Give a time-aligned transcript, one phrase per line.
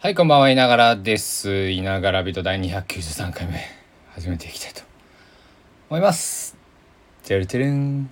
[0.00, 1.70] はい、こんばんは、いながらです。
[1.70, 3.60] いながら人第293回目、
[4.12, 4.82] 始めていきたいと
[5.90, 6.56] 思います。
[7.24, 8.08] てるてるん。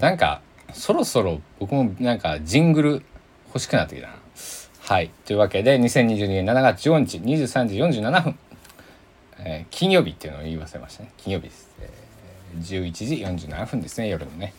[0.00, 0.40] なんか、
[0.72, 3.02] そろそろ僕もなんかジングル
[3.46, 4.14] 欲しくなってきたな。
[4.80, 8.38] はい、というわけで、2022年7月15日23時47分、
[9.38, 11.12] えー金曜日っていうのを言い忘れましたね。
[11.18, 11.70] 金曜日です。
[11.82, 12.92] えー11
[13.38, 14.54] 時47分ですね、夜のね。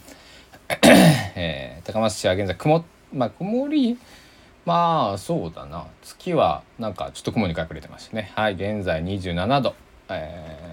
[1.35, 3.97] えー高松市は現在曇まあ曇り
[4.67, 5.87] まあそうだな。
[6.03, 8.33] 月はなんかちょっと雲に隠れてましたね。
[8.35, 9.73] はい現在27度。
[10.09, 10.67] えー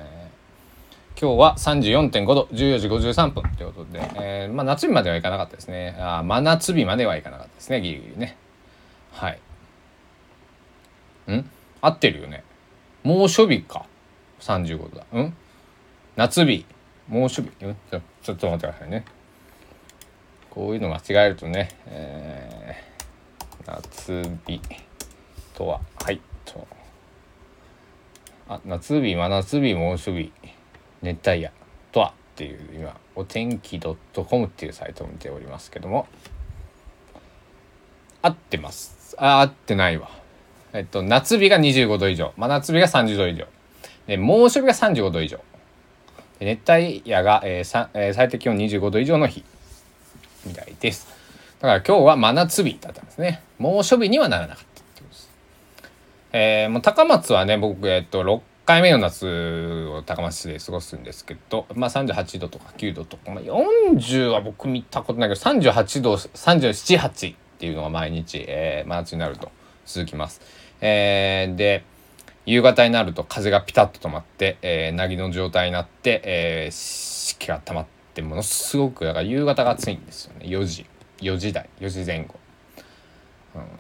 [1.16, 2.48] 今日は34.5度。
[2.50, 3.44] 14時53分。
[3.56, 5.96] ということで、えーまあ夏日まではいかなかったですね。
[6.00, 8.36] あ真夏日まではいかなかったですねギリギリね。
[9.12, 9.38] はい。
[11.32, 11.48] ん？
[11.80, 12.42] 合ってるよね。
[13.04, 13.86] 猛暑日か。
[14.40, 15.06] 35度だ。
[15.12, 15.36] うん？
[16.16, 16.66] 夏日。
[17.08, 17.48] 猛暑日。
[17.64, 17.76] ん？
[17.92, 19.04] ちょちょっと待ってくださいね。
[20.50, 22.93] こういうの間違えるとね、えー
[23.66, 24.60] 夏日
[25.54, 26.66] とははいと。
[28.48, 30.32] あ夏日真夏日猛暑日
[31.02, 31.52] 熱帯夜
[31.92, 36.06] とはっていう今お天気 .com っていうサイトを見ておりますけども。
[38.20, 39.14] 合ってます。
[39.18, 40.10] あ合ってないわ。
[40.72, 42.32] えっと夏日が25度以上。
[42.36, 43.46] 真夏日が30度以上。
[44.06, 45.40] で猛暑日が35度以上。
[46.40, 49.44] 熱帯夜が、えーえー最低気温25度以上の日。
[50.44, 51.13] みたいです。
[51.64, 53.42] だから今日は真夏日だったんですね。
[53.58, 55.30] 猛暑日にはならなかったっです。
[56.34, 69.50] えー、もう高松はね、僕、えっと、6回目の夏を高松市で過ごすんですけど、まあ38度とか9度とか、まあ、40は僕見たことないけど、38度、37、8っていうのが毎日、えー、真夏になると
[69.86, 70.42] 続きます。
[70.82, 71.82] えー、で、
[72.44, 80.84] 夕方になると風がピタッと止まって、えー、なぎの状態になって、えー、湿気が溜まってものすごくだから夕方が暑いんですよね4時
[81.18, 82.34] 4時台4時前後、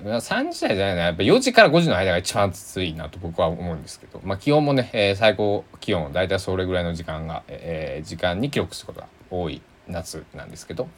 [0.02, 10.88] うん、3時台じゃないなやっぱ4時から5時の間が一番暑いなと僕は思うんですけど、まあ、気温もね、えー最高気温大体それぐらいの時間が、えー時間に記録することが多い夏なんですけど、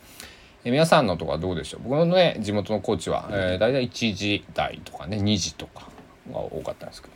[0.65, 1.89] えー皆さんのとこはどうでしょう？
[1.89, 5.89] 僕のね地元の高知は、えー、大体1時台とかね2時とか
[6.33, 7.15] が多かったんですけど。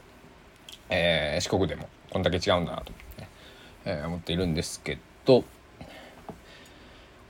[0.90, 3.28] えー四国でもこんだけ違うんだなと思って,、ね
[3.84, 5.44] えー思っているんですけど。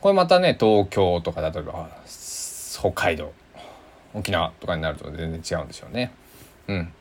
[0.01, 1.91] これまたね東京とか例えば
[2.73, 3.33] 北海道
[4.15, 6.13] 沖縄とかになると全然違うんでしょうね。
[6.69, 6.93] うん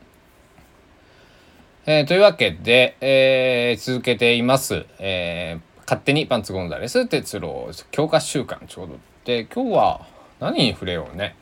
[1.86, 10.06] えーというわけで、えー続けています、えー勝手にパンツゴンザレス哲郎強化週間ちょうどで今日は
[10.40, 11.36] 何に触れようね。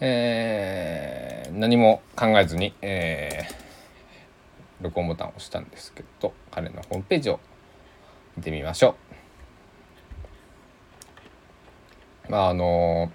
[0.00, 3.62] えー何も考えずに、えー
[4.82, 7.38] 録音ボタンを押したんですけど彼のホームページを
[8.36, 9.21] 見てみましょう。
[12.32, 13.12] まああの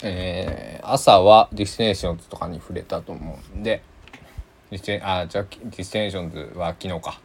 [0.00, 3.82] えー朝は Destinations とかに触れたと思うんで
[4.70, 7.20] ディスティあじゃあ Destinations は昨日か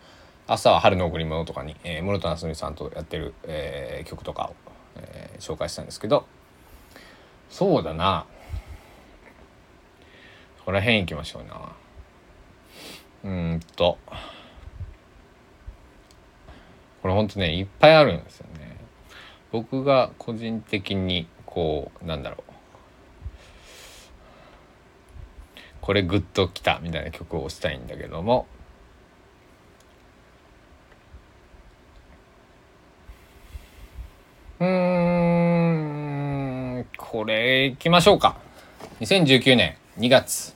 [0.47, 4.55] 朝は春の贈り物とかに、えー、室田夏美さんとやってる、えー曲とかを、
[4.95, 6.25] えー紹介したんですけど
[7.51, 8.25] そうだな
[10.57, 11.71] ここら辺行きましょうな。
[13.23, 13.99] うんと
[17.03, 18.60] これほんとねいっぱいあるんですよね。
[19.51, 22.51] 僕が個人的にこうなんだろう。
[25.81, 28.45] これグッときたみたいな曲をしたいんだけども。
[34.59, 34.67] うん
[36.95, 38.37] これいきましょうか。
[39.01, 40.55] 2019年2月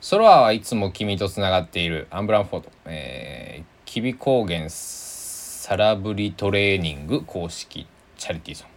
[0.00, 7.86] ソロアはいつも君とつながっているアンブランフォード、えー、キビ高原サラブリトレーニング公式
[8.18, 8.68] チャリティーソン。
[8.68, 8.74] グ、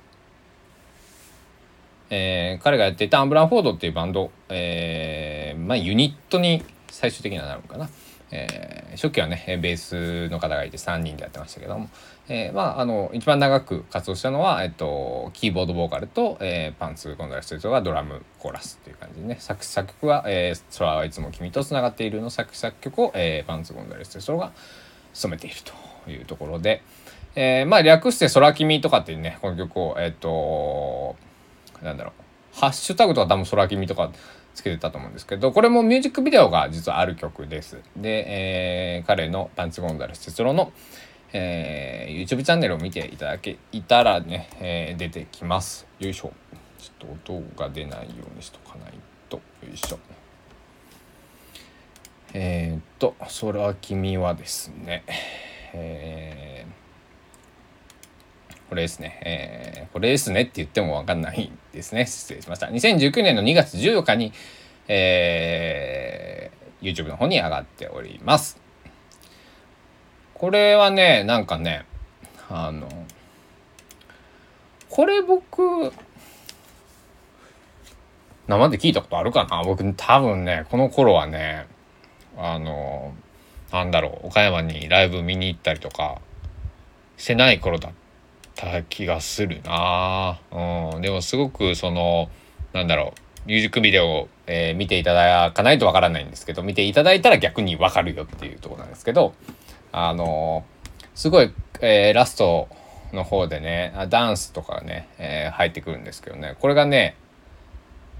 [2.11, 7.89] えー彼がやっていたアンブランフォードっていうバンド、えーまあユニットに最終的にはなるのかな、
[8.31, 11.89] えー初期はねベースの方がいて3人でやってましたけども、
[12.27, 19.37] えーまああの一番長く活動したのは、えっと、キーボードボーカルと、えーパンツゴンザレステトがドラムコーラスっていう感じでね。
[19.39, 24.51] 作詞作曲は、えー「空はいつも君とつながっている」の作詞作曲を、えーパンツゴンザレステトが
[25.13, 25.55] 務めている
[26.05, 26.81] というところで、
[27.35, 31.15] えーまあ略して「空君」とかっていうねこの曲をえっ、と
[31.81, 34.11] なんだろうハッシュタグとか多分空君とか
[34.53, 37.79] つけてたと思うんですけどこれもミュージックビデオが実はある曲です。
[37.95, 38.25] で、
[38.97, 40.73] えー彼のパンツゴンザレス哲郎の、
[41.31, 45.87] えー YouTube チャンネルを見ていただけいたらね、えー出てきます。
[45.99, 46.33] よいしょ。
[46.77, 48.93] ちょっと音が出ないようにしとかない
[49.29, 49.37] と。
[49.37, 49.41] よ
[49.73, 49.99] いしょ。
[52.33, 55.03] えーっと「空君」はですね、
[55.73, 56.50] えー
[58.71, 62.05] これですね、えーこれですねって言っても分かんないですね。
[62.05, 62.67] 失礼しました。
[62.67, 64.31] 2019年の2月14日に、
[64.87, 68.61] えー、YouTube の方に上がっております。
[70.33, 71.85] これはね、なんかね、
[72.49, 72.87] あの、
[74.89, 75.91] これ僕、
[78.47, 79.63] 生で聞いたことあるかな？
[79.65, 81.67] 僕多分ね、この頃はね、
[82.37, 83.13] あの、
[83.73, 86.21] なんだろう、岡山にライブ見に行ったりとか
[87.17, 88.01] してない頃だった
[88.89, 91.01] 気がするなうん。
[91.01, 92.29] でもすごくその、
[92.73, 93.13] なんだろ
[93.45, 99.33] う、ミュージックビデオを、えー、見ていただかないとわからないんですけど、見ていただいたら逆にわかるよっていうとこなんですけど、
[99.91, 100.63] あの
[101.15, 102.69] すごい、えー、ラスト
[103.13, 107.15] の方でね、ダンスとかね、え、入ってくるんですけどね、これがね、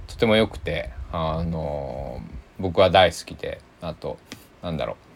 [0.07, 2.21] とても良くて、あの
[2.59, 4.17] 僕は大好きで、あと、
[4.61, 5.10] なんだろう。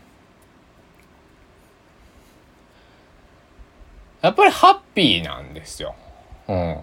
[4.25, 5.94] やっぱりハッピーなんですよ。
[6.48, 6.77] うん。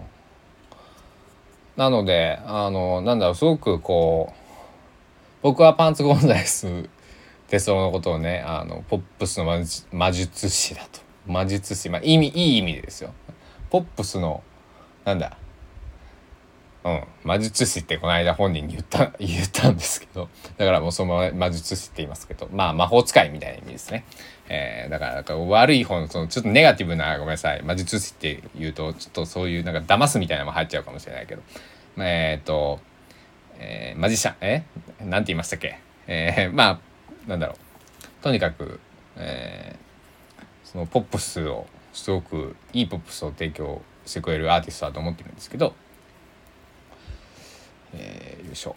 [1.75, 4.35] なので、あの、なんだろう、すごくこう、
[5.41, 6.87] 僕はパンツゴンザレス
[7.49, 9.61] テストのことをね、あの、ポップスの
[9.91, 11.01] 魔術師だと。
[11.27, 13.13] 魔術師、まあ、意味、いい意味ですよ。
[13.69, 14.41] ポップスの、
[15.03, 15.35] なんだ、
[16.83, 24.05] うん、魔術師ってこの間本人に言った、 言ったんですけど、だからもうそのまま魔術師って言いますけど、まあ魔法使いみたいな意味ですね。
[24.49, 31.41] えー、だから悪い方のそのちょっとネガティブなごめんなさい魔術師って言うとちょっとそういうなんか騙すみたいなのも入っちゃうかもしれないけど。
[31.97, 32.79] えっ、ー、と、
[33.59, 34.63] えー、マジシャンえ？
[34.99, 35.79] なんて言いましたっけ？
[36.07, 36.81] えー、 ま
[37.25, 38.23] あなんだろう。
[38.23, 38.79] とにかく、
[39.15, 45.75] えー、そのポップスをすごくいいポップスを提供してくれるアーティストだと思ってるんですけど
[47.93, 48.75] えー、よいしょ。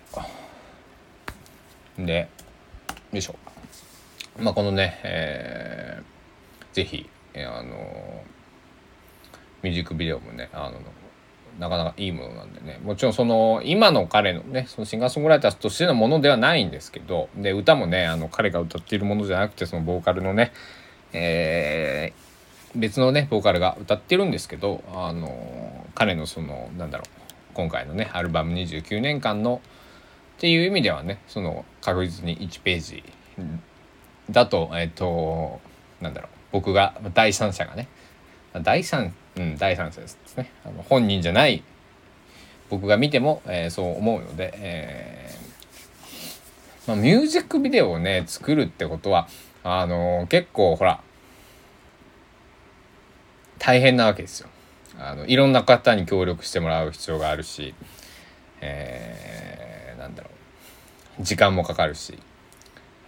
[1.99, 2.29] で
[3.13, 3.37] よいしょ。
[4.39, 8.23] まあこのね、えー、ぜひ、えー、あの
[9.63, 10.81] ミュージックビデオもねあの
[11.59, 12.79] なかなかいいものなんでね。
[12.85, 20.53] もちろんその今の彼のねそのシンガーソングライターとしてのものではないんですけどで歌もねあの彼が歌っているものじゃなくてそのボーカルのね、
[21.13, 27.16] えー、別のねボーカルが歌ってるんですけどあの彼のそのなんだろう
[27.57, 29.63] 今回のねアルバム29年間の
[30.37, 33.03] っていう意味ではねその確実に1ページ
[34.31, 35.59] だとえっ、と
[36.03, 37.89] なんだろう僕が第三者がね
[38.63, 41.63] 第三うん第三者ですねあの本人じゃない
[42.69, 49.29] 僕が見ても、えー、そう思うので、えー、まあ、ミュージックビデオをね作るってことは
[49.65, 51.01] あのー、結構ほら
[53.59, 54.51] 大変なわけですよ。
[54.99, 57.75] あのいろんな方に協力してもらう必要があるし、
[58.61, 60.31] えー、なんだろ
[61.21, 61.23] う。
[61.23, 62.19] 時間もかかるし、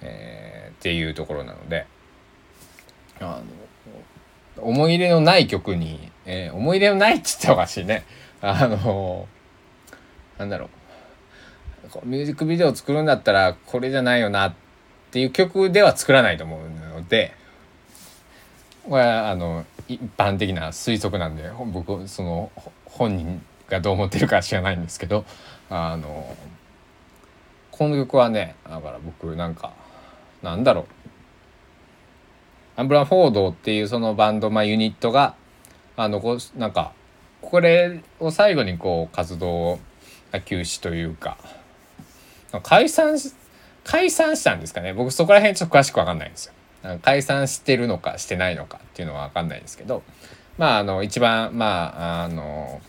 [0.01, 1.87] えー、っていうところなので
[3.21, 3.43] あ
[4.59, 8.05] の思い入れのない曲に、えー、思い入れのないって言ったらおかしいね。
[8.41, 9.29] あの
[10.39, 10.69] なんだろう。
[12.05, 14.55] ミュージックビデオ作るんだったらこれじゃないよなっ
[15.11, 17.35] ていう曲では作らないと思うので
[18.85, 22.53] これはあの一般的な推測なんで僕その
[22.85, 25.25] 本人がどう思ってるか知らないんですけど
[25.71, 26.37] あの
[27.71, 29.73] この曲はねだから僕なんか
[30.43, 30.85] なんだろう
[32.77, 35.35] アンブラ・フォードっていうそのバンド、まあ、ユニットが
[35.97, 36.93] あのこなんか
[37.41, 39.81] これを最後にこう活動
[40.45, 41.39] 休止というか
[42.63, 43.19] 解散
[43.85, 46.53] 解散したんですかね僕そこら辺ちょっと詳しく分かんないんですよ。
[47.03, 50.03] 解散してるのかしてないのかっていうのは分かんないですけど
[50.57, 52.81] まああの一番まああの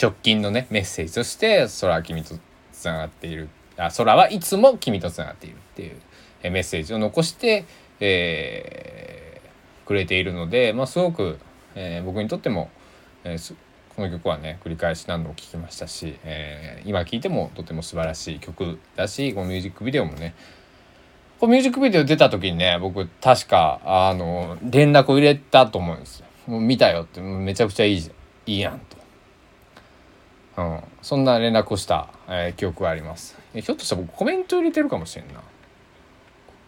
[0.00, 2.34] 直近のねメッセージとして「空は君と
[2.72, 5.96] つながっている」あ「空はいつも君とつながっている」っていう
[6.50, 7.64] メッセージを残して、
[8.00, 11.38] えー、くれているので、まあ、すごく、
[11.74, 12.70] えー、僕にとっても、
[13.24, 13.54] えー、
[13.94, 20.34] この曲はね繰り返し何度も聴きましたし、えー、今聴いてもとても素晴らしい曲だしこのミュージックビデオもね
[21.38, 26.26] こうミュージックビデオ出た時にね僕確かあの連絡を入れたと思うんですよ。
[26.46, 27.20] もう見たよって。
[27.20, 28.16] めちゃくちゃいいじゃん
[28.50, 28.96] いいやんと、
[30.56, 33.36] うん、そんな連絡をした、えー、記憶があります。
[33.52, 35.34] ひょっとしたら僕コメント入れてるかもしれんな。
[35.34, 35.42] コ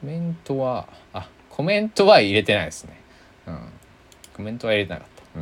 [0.03, 3.01] メントはあコメントは入れてないですね。
[3.47, 3.61] うん。
[4.37, 5.41] コメントは入れてなかった。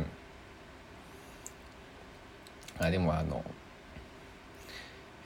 [2.83, 2.87] うん。
[2.87, 3.43] あでもあの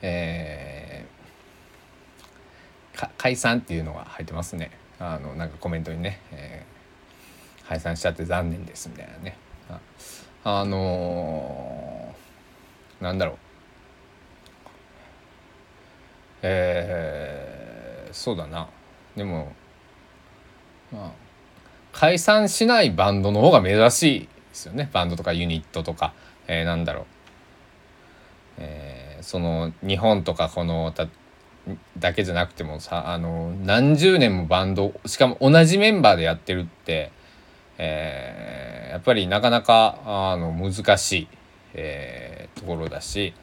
[0.00, 1.11] えー
[3.18, 4.70] 解散っていうのが入ってますね。
[4.98, 9.36] あのなんかコメントにね、えー、解散しちゃって残念ですみたいなね。
[10.44, 13.36] あのー、なんだろう。
[16.42, 18.68] えー、そうだな。
[19.16, 19.52] でも
[20.92, 21.10] まあ
[21.92, 24.90] 解散しないバンドの方が珍しいですよね。
[24.92, 26.14] バンドとかユニットとか、
[26.48, 27.04] えー、なんだろう、
[28.58, 31.06] えー、その日本とかこのた
[31.98, 37.12] だけじゃなくてもさあの何十年もバンドしかも同じメンバーでやってるって、
[37.78, 41.28] えー、やっぱりなかなかあの難しい、
[41.74, 43.34] えー、ところだし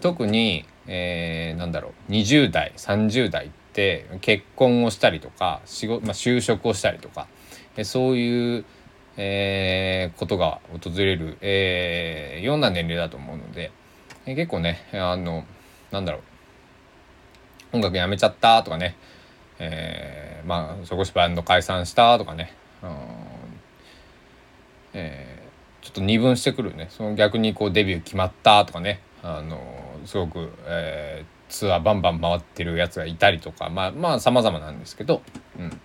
[0.00, 7.26] 特に、えー、なんだろう20代30代って結婚をしたりとか仕事、まあ、就職をしたりとか
[7.82, 8.64] そういう、
[9.16, 13.72] えー、ことが訪れる、えー、ような年齢だと思うので、
[14.26, 15.44] えー、結構ねあの
[15.90, 16.22] なんだろう
[17.74, 18.96] 音楽やめちゃったとかね、
[19.58, 22.52] えー、まあ少しバンド解散したとかね、
[22.82, 22.90] うん
[24.94, 26.86] えー、ちょっと二分してくるね。
[26.90, 29.00] その逆にこうデビュー決まったとかね。
[29.22, 29.58] あの
[30.04, 33.70] すごく、えー、ツアーバンバン回ってるやつがいたりとか。
[33.70, 35.22] まあまあ様々なんですけど、
[35.58, 35.80] うん。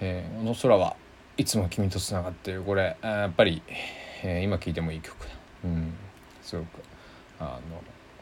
[0.00, 0.96] えー、の空は
[1.36, 2.62] いつも君とつながってる。
[2.62, 3.62] これやっぱり、
[4.22, 5.30] えー、今聴いてもいい曲だ、
[5.64, 5.94] うん、
[6.42, 6.66] すごく
[7.40, 7.58] あ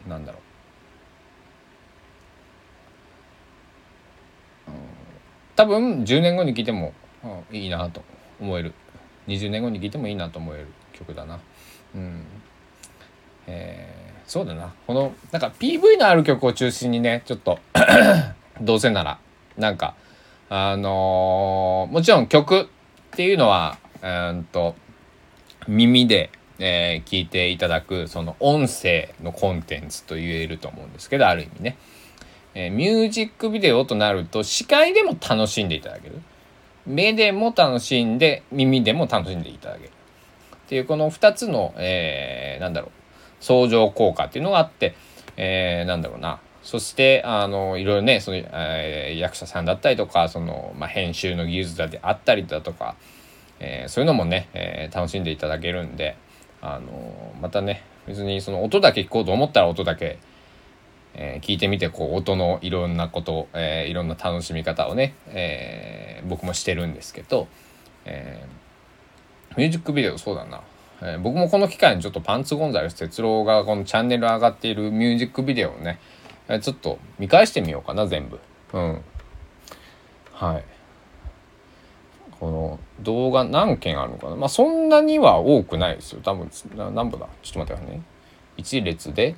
[0.06, 0.38] のなんだろ
[4.68, 4.76] う、うん、
[5.60, 6.94] 多分10年後に聴いても、
[7.52, 8.02] いいなと
[8.40, 8.72] 思える。
[9.28, 11.38] 20年後に聴いてもいいなと思える曲だな。
[11.94, 12.24] うん。
[13.46, 14.72] えー、そうだな。
[14.86, 17.58] このなんか PV のある曲を中心にねちょっと
[18.62, 19.18] どうせなら
[19.58, 19.96] なんか
[20.48, 22.66] あのー、もちろん曲っ
[23.10, 24.74] ていうのはうんと
[25.68, 31.76] 耳で、えー、聞いていただくその音声のコンテンツと言えると思うんですけどある意味ね、
[32.54, 36.20] えー、ミュージックビデオとなると視界でも楽しんでいただける。
[36.86, 39.90] 目でも楽しんで耳でも楽しんでいただける。
[39.90, 42.90] っていうこの2つの、えー、なんだろう。
[43.40, 44.94] 相乗効果っていうのがあって、
[45.36, 46.40] えー、なんだろうな。
[46.62, 52.96] そしてあのいろいろねその、えー、役者さんだったりとかその、まあ、編集の技術だであったりだとか、
[53.60, 56.16] えー、そういうのもね、えー、楽しんでいただけるんで
[56.60, 60.18] あのまたね別にその音だけ聞こうと思ったら音だけ、
[61.14, 67.48] えー、聞いてみてこう音のいろんなこと、えー、いろんな楽しみ方をね、えー、僕もしてるんですけど、
[68.04, 68.44] え、
[69.56, 70.60] ミュージックビデオそうだな。
[71.02, 75.98] え、僕もこの機会にちょっとパンツゴンザレス哲郎がこのチャンネル上がっているミュージックビデオをね、
[76.48, 78.38] え、ちょっと見返してみようかな全部。
[78.72, 79.02] うん。
[80.32, 80.64] はい。
[82.38, 84.36] この動画何件あるのかな。
[84.36, 86.20] まあそんなには多くないですよ。
[86.22, 87.26] 多分何部だ。
[87.42, 88.02] ちょっと待ってくださいね。
[88.56, 89.36] 1列で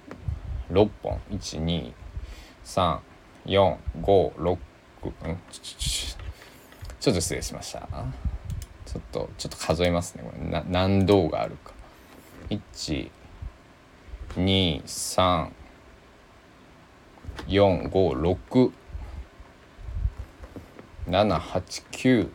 [0.73, 1.21] 6本。
[3.47, 4.59] 1234567
[5.05, 5.13] うん？
[7.01, 7.89] ちょっと失礼しました。
[8.87, 10.23] ちょっとちょっと数えますね。
[10.23, 10.45] これ。
[10.51, 11.73] な何動があるか。
[12.49, 13.11] 123
[17.49, 18.73] 4 5 6
[21.09, 22.31] 7 8 9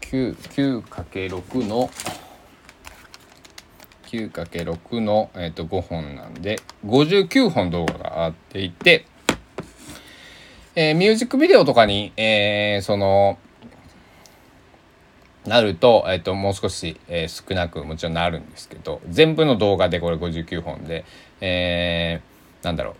[0.00, 1.90] 9 9×6 の
[4.06, 9.06] 9×6 の、えー、と5本なんで59本動画があっていて、
[10.74, 13.38] えー、ミュージックビデオとかに、えー、その
[15.46, 21.04] なると、えっと、もう少し、えー、少なくもちろんなるんですけど全部の動画でこれ59本で、
[21.40, 22.94] えー、なんだろう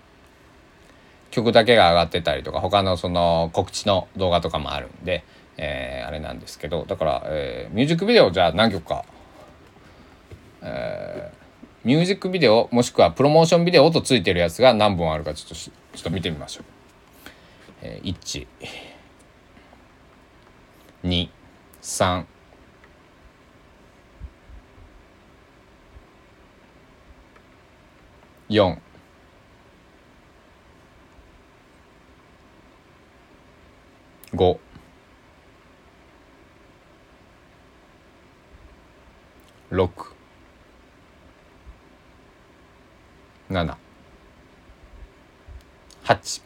[1.31, 5.25] 曲だけが上がってたりとか他のその告知の動画とかもあるんで、
[5.57, 9.05] えー、あれなんですけどだから、えー、ミュージックビデオじゃあ何曲か、
[10.63, 11.37] えー、
[11.85, 16.65] ミュージックビデオもしくはプロモーションビデオとついてるやつが何本あるかちょっとちょっと見てみましょう。
[17.83, 18.47] えー、1
[21.05, 21.29] 2
[21.83, 22.25] 3
[28.49, 28.79] 4
[34.33, 34.59] 5
[39.71, 40.16] 6
[43.51, 43.77] 7
[46.05, 46.43] 8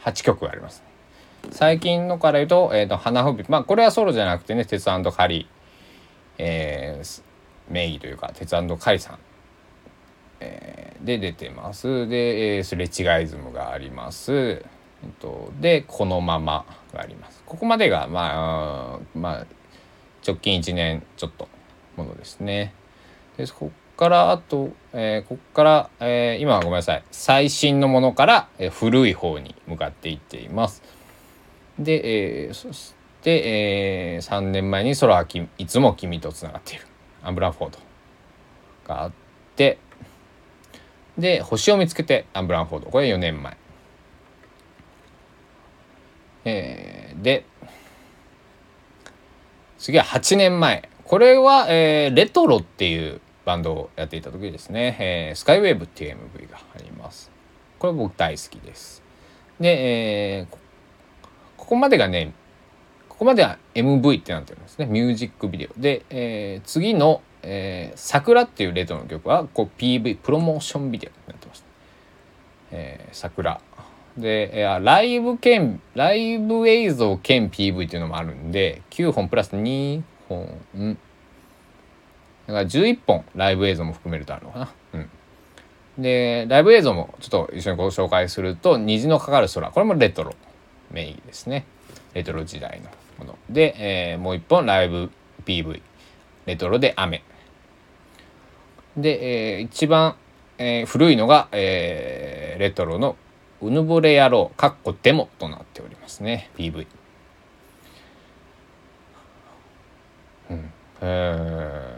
[0.00, 0.82] 8曲あります、
[1.50, 3.50] 最近のから言うと、え、ー、と、花吹雪。
[3.50, 5.48] まあ、これはソロじゃなくてね、鉄カリ、
[6.38, 7.22] えー、
[7.68, 9.18] 名義というか、鉄カリさん。
[10.40, 12.08] えー、で出てます。
[12.08, 14.64] で、えー、スレ違いズムがあります、え
[15.06, 17.42] っと、でこのままがあります。
[17.44, 19.46] ここまでがまあまあ
[20.26, 21.48] 直近1年ちょっと
[21.96, 22.72] ものですね。
[23.36, 27.02] でここからあと、えー、ここから、えー、今はごめんなさい。
[27.10, 30.84] 最新のものから、えー、古い方に向かっていっています。
[31.80, 35.26] で、えー、そして、えー、3年前に空は
[35.58, 36.86] いつも君とつながっている。
[37.24, 37.78] アンブランフォード
[38.86, 39.12] があっ
[39.56, 39.78] て。
[41.18, 42.90] で星を見つけてアンブランフォード。
[42.90, 43.56] これ4年前。
[46.44, 47.44] えー、で
[49.76, 50.88] 次は8年前。
[51.02, 57.30] これは、えー、レトロっていうバンドをやっていた時ですね、えー、スカイウェーブっていう MV があります。
[57.78, 59.02] これ僕大好きです。
[59.58, 60.56] で、えー、
[61.56, 62.34] ここまでがね
[63.08, 64.84] ここまでは MV ってなってるんですね。
[64.84, 65.80] ミュージックビデオ。
[65.80, 71.64] で、えー、次の「えー、桜」っていうレトロの曲はこう PV プロモーションビデオになってます、
[72.70, 73.62] えー、桜
[74.18, 80.60] で、えー、ライブ兼ライブ映像兼 PV っていうのもあるんで9本プラス2本
[82.48, 84.68] だから11本ライブ映像も含めるとあるのかな。
[84.94, 85.10] うん。
[86.02, 90.34] でライブ映像もちょっと一緒にご紹介すると「虹のかかる空」これもレトロ
[90.90, 91.66] メインですね。
[92.14, 92.88] レトロ時代の
[93.18, 93.38] もの。
[93.50, 93.74] で、
[94.12, 95.10] えー、もう一本ライブ
[95.44, 95.82] PV
[96.46, 97.22] レトロで雨。
[98.96, 100.16] で、えー、一番、
[100.56, 103.16] えー、古いのが、えー、レトロの
[103.60, 106.50] うぬぼれ野郎かっこデモとなっておりますね。
[106.56, 106.86] PV
[110.50, 110.72] うん。
[111.02, 111.97] え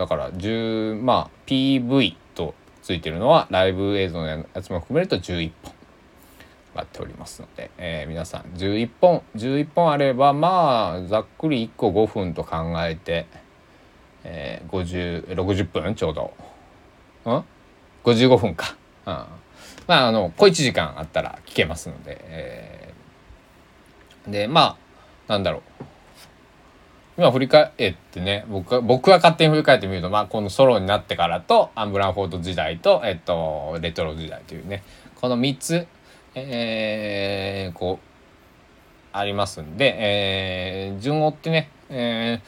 [0.00, 5.74] だから10まあ PV とついてるのはライブ映像のやつも含めると11本
[6.74, 13.26] なっておりますので、えー、皆さん11本11本あればまあざっくり1個5分と考えて、
[14.24, 16.32] えー、5060分ちょうど。
[17.26, 17.44] うん
[18.02, 19.12] ？55分か、うん、
[19.86, 24.78] まああの小1時間あったら聞けますので、えー、でま
[25.28, 25.89] あなんだろう。
[27.20, 34.82] 今振り返ってね僕は僕は勝手に振り返ってみると、まあ、このソロになってからとアンブランフォード時代と、えっと、レトロ時代というね
[35.16, 35.86] この3つ
[36.34, 38.06] えー、こう
[39.12, 42.40] ありますんで、えー、順を追ってね、え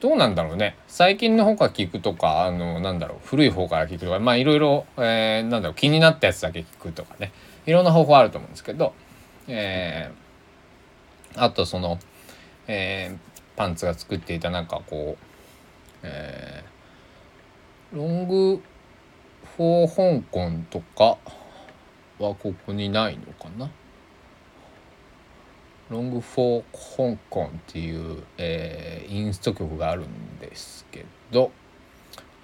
[0.00, 0.76] ー、どうなんだろうね。
[0.88, 7.32] 最近の方から聞くとかあのなんだろう古い方から聞くとかまあいろいろ、えー、なんだろう気になったやつだけ聞くとかね
[7.66, 8.94] いろんな方法あると思うんですけど、
[9.48, 11.98] えー、あとその、
[12.66, 15.24] えー、パンツが作っていたなんかこう、
[16.02, 18.62] えー、ロング
[19.56, 21.18] フォー香港とか
[22.18, 23.70] はここにないのかな？
[25.88, 31.52] ロングフォー香港っていう、えー、インスト曲があるんですけど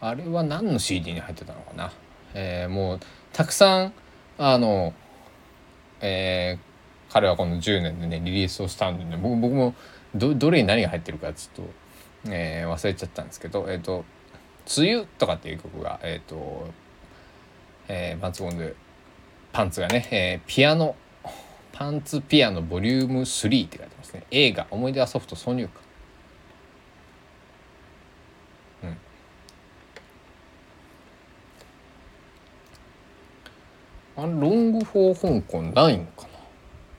[0.00, 1.92] あれは何の CD に入ってたのかな、
[2.34, 3.00] えー、もう
[3.32, 3.92] たくさん
[4.38, 4.94] あの、
[6.00, 9.74] えー、彼はこの10年でねリリースをしたんでね僕僕も
[10.14, 11.64] どどれに何が入ってるかちょっ
[12.26, 14.04] と、えー、忘れちゃったんですけどえっ、ー、と
[14.78, 16.68] 「梅雨」とかっていう曲がえっ、ー、と、
[17.88, 18.74] えー、抜群で
[19.52, 20.96] パンツがね、えー、ピアノ
[21.72, 24.24] パンツピアノボリューム3って書いてますね。
[24.30, 25.80] 映画思い出はソフト挿入歌。
[28.84, 28.96] うん。
[34.16, 36.28] あロングフォー香港ないんかな？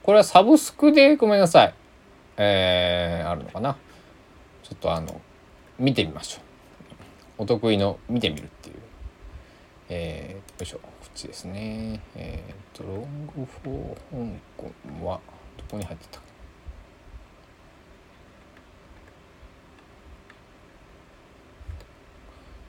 [0.02, 1.74] これはサブスクでごめんなさい。
[2.36, 3.76] えー、あるのかな？
[4.62, 5.20] ちょっとあの
[5.78, 7.42] 見てみましょう。
[7.42, 8.76] お得意の見てみるっていう。
[9.88, 10.78] えー、よいしょ。
[10.78, 12.00] こっちですね。
[12.16, 15.20] えっ、ー、とロングフォー香港は
[15.56, 16.20] どこに入ってた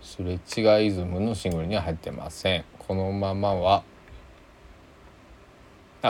[0.01, 2.65] すれ違いイズムのシングルには入ってません。
[2.77, 3.83] このままは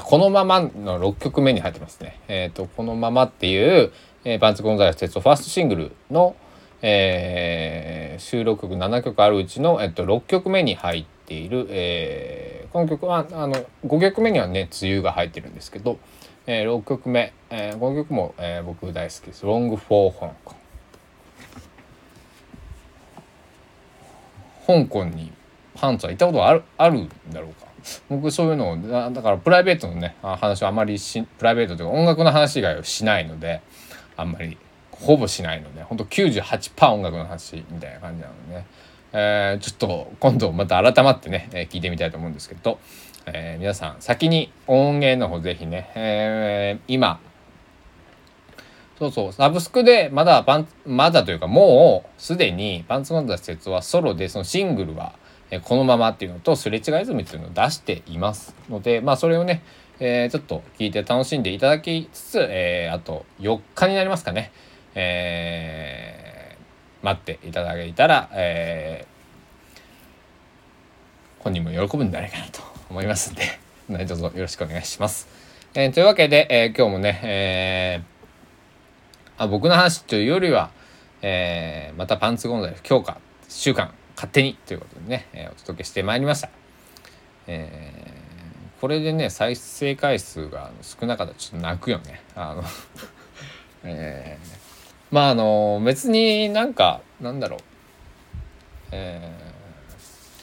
[0.01, 2.19] このままの6曲目に入ってますね。
[2.27, 3.91] えっ、ー、とこのままっていう、
[4.23, 6.35] えー、パンツ・ゴンザレス鉄道ファーストシングルの、
[6.81, 13.55] えー、収録曲7曲あるうちの、えっ、ー、と、6曲目に入っている、えー、この曲はあの
[13.85, 15.97] 5曲目にはね「梅雨」が入ってるんですけど、
[16.47, 20.55] えー、6曲目、えー、5曲も、えー、僕大好きです「Long for 香港」。
[24.65, 25.31] 香港に
[25.75, 27.64] パンツは行ったことあるあるんだろうか。
[28.09, 33.61] 僕そういうのをだからプライベートのね話はあまりしプライベートというか音楽の話以外はしないので
[34.17, 34.57] あんまり
[34.91, 38.65] ほぼしないのでほんと98%音楽の話みたいな感じなのでね。
[39.17, 42.79] えー、ちょっと今度また改まってね、えー、聞いてみたいと思うんですけど、
[43.25, 47.21] えー、皆さん先に音源の方ぜひね、えー、今
[48.99, 55.13] そうそうサブスクでまだパンまだというかもうすでにパンツノンダ施設はソロでそのシングルは
[55.63, 59.63] このままっていうのとすれ違い済みっていうのを出していますのでまあそれをね、
[59.99, 64.51] えー、ちょっと聞いて楽しんでいただきつつ、えー、あと4日になりますかね、
[64.95, 66.25] えー
[67.05, 69.05] 待っていただけたら、え、
[71.39, 73.43] 本人も喜ぶんじゃないかなと思いますんで
[74.05, 75.27] どうぞよろしくお願いします。
[75.75, 78.01] え、というわけで、え、今日もね、え、
[79.37, 80.71] あ僕の話というよりは、
[81.21, 86.49] え、またパンツゴンザレフ強化週間勝手にということでね、えー、お届けしてまいりました。
[87.47, 92.21] えー、これでね再生回数が少なかったらちょっと泣くよね。
[92.35, 92.63] あの
[93.83, 94.65] えー
[95.11, 97.59] まああの別になんかなんだろう
[98.91, 99.95] えー、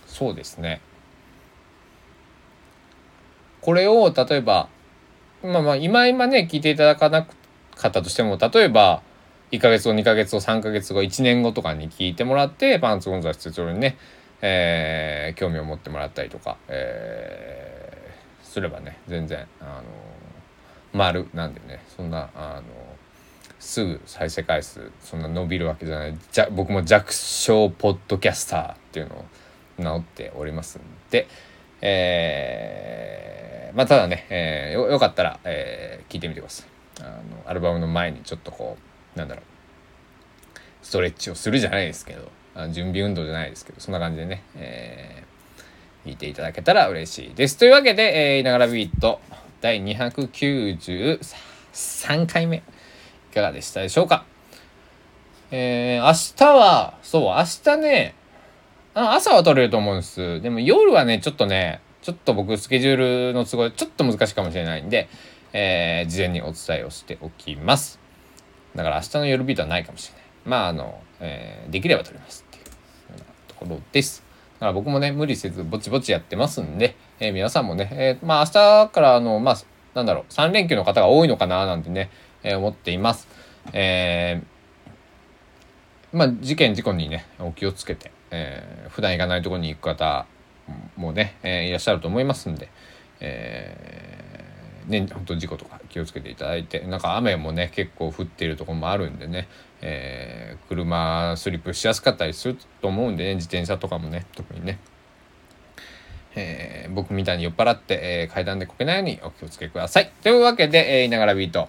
[0.07, 0.81] そうですね
[3.61, 4.69] これを例えば
[5.43, 9.03] まあまあ今今ね聞いていただかなかったとしても例えば
[9.53, 13.99] 1ヶ月後2ヶ月後3ヶ月後1年後とかに聞いてもらってパンツゴンザ室長にね、
[14.41, 19.83] えー、興味を持ってもらったりとか、えー、すればね全然あの
[20.95, 22.63] 丸なんでねそんなあの
[23.61, 29.25] すぐ再生回数そんな伸びるわけじゃないじゃ僕も弱小ポッドキャスターっていうのを
[29.77, 31.29] 名乗っておりますんで、
[31.83, 36.67] えー、まあただね、えー、よよかったら、えー、聞いてみてください。
[37.01, 39.45] あのアルバムの前にちょっとこうなんだろう。
[40.83, 42.31] ストレッチをするじゃないですけど。
[42.55, 43.81] あ準備運動じゃないですけど。
[43.81, 47.57] そんな感じでね、えー、聞いていただけたら嬉しいです。
[47.57, 49.21] というわけで、えー、いながらビート。
[49.61, 52.59] 第293回目。
[52.59, 52.63] い
[53.35, 54.27] かがでしたでしょうか？
[55.51, 58.15] えー、明日は、そう、明日ね、
[58.95, 60.41] 朝は撮れると思うんです。
[60.41, 65.09] でも夜はね、ちょっとね、ちょっと僕スケジュールの都合でちょっと難しいかもしれないんで、
[65.53, 68.02] えー、事前にお伝えをしておきます。
[68.75, 70.25] だから明日の夜ビートはないかもしれない。
[70.45, 72.71] まあ、あの、えー、できれば撮りますっていうよ
[73.17, 74.23] うなところです。
[74.55, 79.57] だから僕もね、無理せずぼちぼちやってますんで、えー、皆さんもね、えー、まあ明日からあの、まあ、
[79.95, 82.11] なんだろう、3連休の方が多いのかななんてね、
[82.43, 83.29] えー、思っています。
[83.73, 90.27] えー、まあ、事件事故にね、お気をつけて、えー、普段行かないところに行く方
[90.97, 92.69] もね、えー、いらっしゃると思いますんで、
[93.21, 99.49] えー、ね、本当事故とか気をつけていただいて、なんか雨もね、結構降っているとこもあるんでね、
[99.81, 104.79] えー、車スリップしやすかったりすると思うんでね、自転車とかもね、特にね、
[106.35, 110.11] えー、僕みたいに酔っ払って、えー、階段でこけないようにお気をつけください。
[110.23, 111.69] というわけで、えー、いながらビート。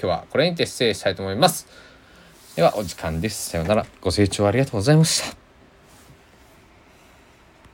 [0.00, 1.68] 今日はこれにて失礼したいと思います。
[2.56, 3.50] ではお時間です。
[3.50, 3.86] さようなら。
[4.00, 5.39] ご清聴ありがとうございました。